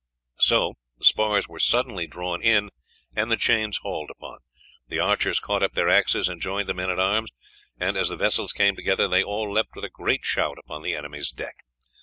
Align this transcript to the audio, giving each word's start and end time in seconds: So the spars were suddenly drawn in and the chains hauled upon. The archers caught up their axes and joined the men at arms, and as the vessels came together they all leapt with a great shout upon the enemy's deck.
So 0.39 0.73
the 0.97 1.05
spars 1.05 1.47
were 1.47 1.59
suddenly 1.59 2.07
drawn 2.07 2.41
in 2.41 2.71
and 3.15 3.29
the 3.29 3.37
chains 3.37 3.77
hauled 3.83 4.09
upon. 4.09 4.39
The 4.87 4.97
archers 4.99 5.39
caught 5.39 5.61
up 5.61 5.73
their 5.73 5.89
axes 5.89 6.27
and 6.27 6.41
joined 6.41 6.67
the 6.67 6.73
men 6.73 6.89
at 6.89 6.97
arms, 6.99 7.29
and 7.79 7.95
as 7.95 8.09
the 8.09 8.15
vessels 8.17 8.51
came 8.51 8.75
together 8.75 9.07
they 9.07 9.21
all 9.23 9.51
leapt 9.51 9.75
with 9.75 9.85
a 9.85 9.91
great 9.91 10.25
shout 10.25 10.57
upon 10.57 10.81
the 10.81 10.95
enemy's 10.95 11.29
deck. 11.29 11.57